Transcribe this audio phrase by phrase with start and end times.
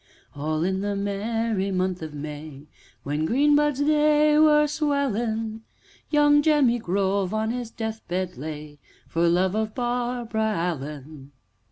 [0.35, 2.65] "'All in the merry month of May,
[3.03, 5.61] When green buds they were swellin',
[6.09, 11.33] Young Jemmy Grove on his death bed lay, For love of Barbara Allen.'"